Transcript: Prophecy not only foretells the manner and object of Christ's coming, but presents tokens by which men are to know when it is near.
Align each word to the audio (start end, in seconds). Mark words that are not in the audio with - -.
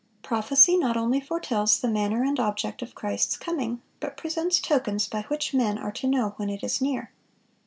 Prophecy 0.23 0.77
not 0.77 0.97
only 0.97 1.21
foretells 1.21 1.79
the 1.79 1.87
manner 1.87 2.23
and 2.23 2.39
object 2.39 2.81
of 2.81 2.95
Christ's 2.95 3.37
coming, 3.37 3.83
but 3.99 4.17
presents 4.17 4.59
tokens 4.59 5.07
by 5.07 5.21
which 5.27 5.53
men 5.53 5.77
are 5.77 5.91
to 5.91 6.07
know 6.07 6.29
when 6.37 6.49
it 6.49 6.63
is 6.63 6.81
near. 6.81 7.11